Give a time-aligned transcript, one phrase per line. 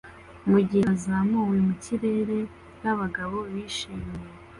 [0.49, 2.37] mugihe bazamuwe mukirere
[2.81, 4.17] nabagabo bishimye